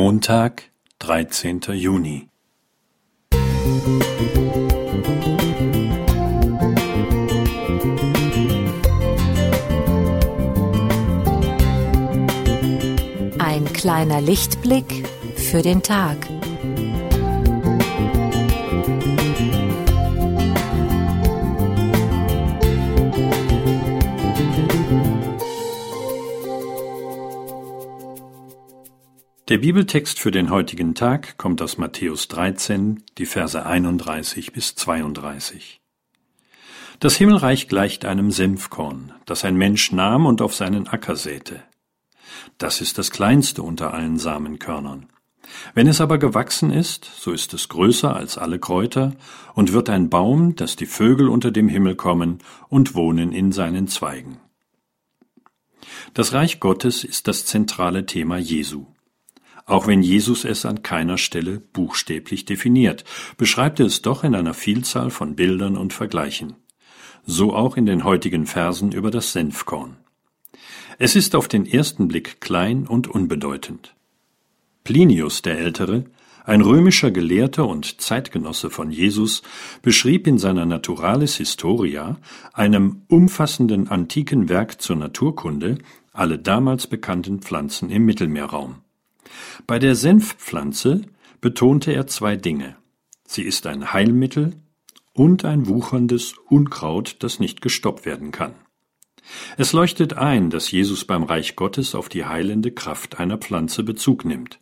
Montag, 0.00 0.70
13. 1.00 1.60
Juni. 1.72 2.28
Ein 13.40 13.64
kleiner 13.72 14.20
Lichtblick 14.20 15.04
für 15.34 15.62
den 15.62 15.82
Tag. 15.82 16.37
Der 29.48 29.56
Bibeltext 29.56 30.20
für 30.20 30.30
den 30.30 30.50
heutigen 30.50 30.94
Tag 30.94 31.38
kommt 31.38 31.62
aus 31.62 31.78
Matthäus 31.78 32.28
13, 32.28 33.02
die 33.16 33.24
Verse 33.24 33.64
31 33.64 34.52
bis 34.52 34.74
32. 34.74 35.80
Das 37.00 37.16
Himmelreich 37.16 37.66
gleicht 37.66 38.04
einem 38.04 38.30
Senfkorn, 38.30 39.14
das 39.24 39.46
ein 39.46 39.56
Mensch 39.56 39.90
nahm 39.90 40.26
und 40.26 40.42
auf 40.42 40.54
seinen 40.54 40.86
Acker 40.86 41.16
säte. 41.16 41.62
Das 42.58 42.82
ist 42.82 42.98
das 42.98 43.10
kleinste 43.10 43.62
unter 43.62 43.94
allen 43.94 44.18
Samenkörnern. 44.18 45.06
Wenn 45.72 45.86
es 45.86 46.02
aber 46.02 46.18
gewachsen 46.18 46.70
ist, 46.70 47.10
so 47.18 47.32
ist 47.32 47.54
es 47.54 47.70
größer 47.70 48.14
als 48.14 48.36
alle 48.36 48.58
Kräuter 48.58 49.14
und 49.54 49.72
wird 49.72 49.88
ein 49.88 50.10
Baum, 50.10 50.56
dass 50.56 50.76
die 50.76 50.84
Vögel 50.84 51.26
unter 51.30 51.50
dem 51.50 51.70
Himmel 51.70 51.94
kommen 51.94 52.40
und 52.68 52.94
wohnen 52.94 53.32
in 53.32 53.52
seinen 53.52 53.88
Zweigen. 53.88 54.40
Das 56.12 56.34
Reich 56.34 56.60
Gottes 56.60 57.02
ist 57.02 57.28
das 57.28 57.46
zentrale 57.46 58.04
Thema 58.04 58.36
Jesu. 58.36 58.84
Auch 59.68 59.86
wenn 59.86 60.02
Jesus 60.02 60.46
es 60.46 60.64
an 60.64 60.82
keiner 60.82 61.18
Stelle 61.18 61.60
buchstäblich 61.60 62.46
definiert, 62.46 63.04
beschreibt 63.36 63.78
er 63.80 63.86
es 63.86 64.00
doch 64.00 64.24
in 64.24 64.34
einer 64.34 64.54
Vielzahl 64.54 65.10
von 65.10 65.36
Bildern 65.36 65.76
und 65.76 65.92
Vergleichen. 65.92 66.56
So 67.26 67.54
auch 67.54 67.76
in 67.76 67.84
den 67.84 68.02
heutigen 68.02 68.46
Versen 68.46 68.92
über 68.92 69.10
das 69.10 69.32
Senfkorn. 69.32 69.98
Es 70.98 71.16
ist 71.16 71.36
auf 71.36 71.48
den 71.48 71.66
ersten 71.66 72.08
Blick 72.08 72.40
klein 72.40 72.86
und 72.86 73.08
unbedeutend. 73.08 73.94
Plinius 74.84 75.42
der 75.42 75.58
Ältere, 75.58 76.06
ein 76.46 76.62
römischer 76.62 77.10
Gelehrter 77.10 77.68
und 77.68 78.00
Zeitgenosse 78.00 78.70
von 78.70 78.90
Jesus, 78.90 79.42
beschrieb 79.82 80.26
in 80.26 80.38
seiner 80.38 80.64
Naturalis 80.64 81.36
Historia, 81.36 82.16
einem 82.54 83.02
umfassenden 83.08 83.88
antiken 83.88 84.48
Werk 84.48 84.80
zur 84.80 84.96
Naturkunde, 84.96 85.76
alle 86.14 86.38
damals 86.38 86.86
bekannten 86.86 87.40
Pflanzen 87.40 87.90
im 87.90 88.06
Mittelmeerraum. 88.06 88.76
Bei 89.66 89.78
der 89.78 89.94
Senfpflanze 89.94 91.02
betonte 91.40 91.92
er 91.92 92.06
zwei 92.06 92.36
Dinge. 92.36 92.76
Sie 93.26 93.42
ist 93.42 93.66
ein 93.66 93.92
Heilmittel 93.92 94.54
und 95.12 95.44
ein 95.44 95.66
wucherndes 95.66 96.34
Unkraut, 96.48 97.16
das 97.20 97.40
nicht 97.40 97.60
gestoppt 97.60 98.06
werden 98.06 98.30
kann. 98.30 98.54
Es 99.56 99.72
leuchtet 99.72 100.14
ein, 100.14 100.50
dass 100.50 100.70
Jesus 100.70 101.04
beim 101.04 101.22
Reich 101.22 101.56
Gottes 101.56 101.94
auf 101.94 102.08
die 102.08 102.24
heilende 102.24 102.70
Kraft 102.70 103.18
einer 103.18 103.36
Pflanze 103.36 103.82
Bezug 103.82 104.24
nimmt. 104.24 104.60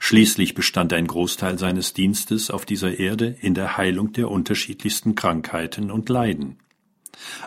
Schließlich 0.00 0.54
bestand 0.54 0.92
ein 0.92 1.06
Großteil 1.06 1.58
seines 1.58 1.94
Dienstes 1.94 2.50
auf 2.50 2.66
dieser 2.66 2.98
Erde 2.98 3.36
in 3.40 3.54
der 3.54 3.76
Heilung 3.76 4.12
der 4.12 4.30
unterschiedlichsten 4.30 5.14
Krankheiten 5.14 5.90
und 5.90 6.08
Leiden. 6.08 6.58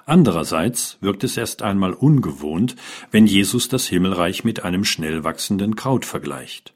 Andererseits 0.05 0.97
wirkt 1.01 1.23
es 1.23 1.37
erst 1.37 1.61
einmal 1.61 1.93
ungewohnt, 1.93 2.75
wenn 3.11 3.27
Jesus 3.27 3.69
das 3.69 3.87
Himmelreich 3.87 4.43
mit 4.43 4.63
einem 4.63 4.85
schnell 4.85 5.23
wachsenden 5.23 5.75
Kraut 5.75 6.05
vergleicht. 6.05 6.73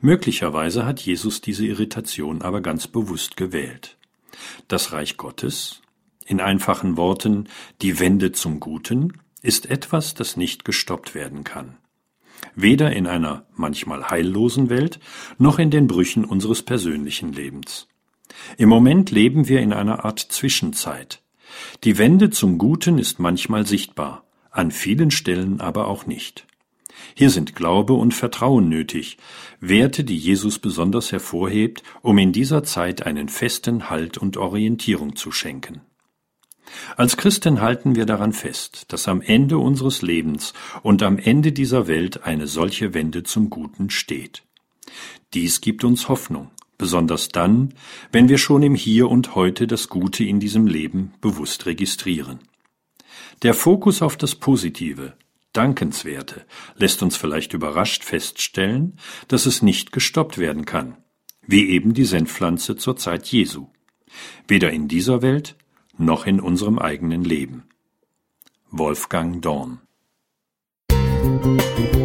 Möglicherweise 0.00 0.84
hat 0.84 1.00
Jesus 1.00 1.40
diese 1.40 1.66
Irritation 1.66 2.42
aber 2.42 2.60
ganz 2.60 2.86
bewusst 2.86 3.36
gewählt. 3.36 3.96
Das 4.68 4.92
Reich 4.92 5.16
Gottes, 5.16 5.82
in 6.26 6.40
einfachen 6.40 6.96
Worten 6.96 7.48
die 7.80 7.98
Wende 7.98 8.32
zum 8.32 8.60
Guten, 8.60 9.14
ist 9.42 9.66
etwas, 9.66 10.14
das 10.14 10.36
nicht 10.36 10.64
gestoppt 10.64 11.14
werden 11.14 11.44
kann. 11.44 11.76
Weder 12.54 12.92
in 12.92 13.06
einer 13.06 13.46
manchmal 13.54 14.10
heillosen 14.10 14.68
Welt 14.68 14.98
noch 15.38 15.58
in 15.58 15.70
den 15.70 15.86
Brüchen 15.86 16.24
unseres 16.24 16.62
persönlichen 16.62 17.32
Lebens. 17.32 17.88
Im 18.56 18.68
Moment 18.68 19.10
leben 19.10 19.48
wir 19.48 19.60
in 19.60 19.72
einer 19.72 20.04
Art 20.04 20.18
Zwischenzeit, 20.18 21.21
die 21.84 21.98
Wende 21.98 22.30
zum 22.30 22.58
Guten 22.58 22.98
ist 22.98 23.18
manchmal 23.18 23.66
sichtbar, 23.66 24.24
an 24.50 24.70
vielen 24.70 25.10
Stellen 25.10 25.60
aber 25.60 25.88
auch 25.88 26.06
nicht. 26.06 26.46
Hier 27.14 27.30
sind 27.30 27.54
Glaube 27.54 27.94
und 27.94 28.14
Vertrauen 28.14 28.68
nötig, 28.68 29.18
Werte, 29.60 30.04
die 30.04 30.16
Jesus 30.16 30.58
besonders 30.58 31.12
hervorhebt, 31.12 31.82
um 32.00 32.18
in 32.18 32.32
dieser 32.32 32.64
Zeit 32.64 33.06
einen 33.06 33.28
festen 33.28 33.90
Halt 33.90 34.18
und 34.18 34.36
Orientierung 34.36 35.16
zu 35.16 35.32
schenken. 35.32 35.82
Als 36.96 37.16
Christen 37.16 37.60
halten 37.60 37.96
wir 37.96 38.06
daran 38.06 38.32
fest, 38.32 38.86
dass 38.88 39.08
am 39.08 39.20
Ende 39.20 39.58
unseres 39.58 40.00
Lebens 40.00 40.54
und 40.82 41.02
am 41.02 41.18
Ende 41.18 41.52
dieser 41.52 41.86
Welt 41.86 42.24
eine 42.24 42.46
solche 42.46 42.94
Wende 42.94 43.24
zum 43.24 43.50
Guten 43.50 43.90
steht. 43.90 44.42
Dies 45.34 45.60
gibt 45.60 45.84
uns 45.84 46.08
Hoffnung, 46.08 46.50
besonders 46.82 47.28
dann, 47.28 47.74
wenn 48.10 48.28
wir 48.28 48.38
schon 48.38 48.64
im 48.64 48.74
Hier 48.74 49.08
und 49.08 49.36
heute 49.36 49.68
das 49.68 49.88
Gute 49.88 50.24
in 50.24 50.40
diesem 50.40 50.66
Leben 50.66 51.14
bewusst 51.20 51.64
registrieren. 51.66 52.40
Der 53.42 53.54
Fokus 53.54 54.02
auf 54.02 54.16
das 54.16 54.34
Positive, 54.34 55.14
Dankenswerte 55.52 56.44
lässt 56.74 57.00
uns 57.04 57.16
vielleicht 57.16 57.52
überrascht 57.52 58.02
feststellen, 58.02 58.98
dass 59.28 59.46
es 59.46 59.62
nicht 59.62 59.92
gestoppt 59.92 60.38
werden 60.38 60.64
kann, 60.64 60.96
wie 61.46 61.70
eben 61.70 61.94
die 61.94 62.04
Senfpflanze 62.04 62.74
zur 62.74 62.96
Zeit 62.96 63.28
Jesu, 63.28 63.68
weder 64.48 64.72
in 64.72 64.88
dieser 64.88 65.22
Welt 65.22 65.54
noch 65.96 66.26
in 66.26 66.40
unserem 66.40 66.80
eigenen 66.80 67.22
Leben. 67.22 67.62
Wolfgang 68.72 69.40
Dorn 69.40 69.82
Musik 70.90 72.01